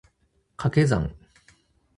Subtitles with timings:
[0.57, 1.13] 掛け算